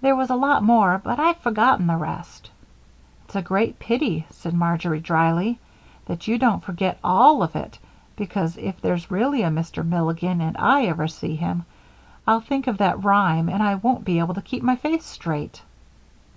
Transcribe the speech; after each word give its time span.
There 0.00 0.14
was 0.14 0.30
a 0.30 0.36
lot 0.36 0.62
more, 0.62 1.00
but 1.02 1.18
I've 1.18 1.38
forgotten 1.38 1.88
the 1.88 1.96
rest." 1.96 2.52
"It's 3.24 3.34
a 3.34 3.42
great 3.42 3.80
pity," 3.80 4.24
said 4.30 4.54
Marjory, 4.54 5.00
drily, 5.00 5.58
"that 6.04 6.28
you 6.28 6.38
didn't 6.38 6.62
forget 6.62 7.00
all 7.02 7.42
of 7.42 7.56
it, 7.56 7.80
because 8.14 8.56
if 8.58 8.80
there's 8.80 9.10
really 9.10 9.42
a 9.42 9.48
Mr. 9.50 9.84
Milligan, 9.84 10.40
and 10.40 10.56
I 10.56 10.84
ever 10.86 11.08
see 11.08 11.34
him, 11.34 11.64
I'll 12.28 12.38
think 12.38 12.68
of 12.68 12.78
that 12.78 13.02
rhyme 13.02 13.48
and 13.48 13.60
I 13.60 13.74
won't 13.74 14.04
be 14.04 14.20
able 14.20 14.34
to 14.34 14.40
keep 14.40 14.62
my 14.62 14.76
face 14.76 15.04
straight." 15.04 15.60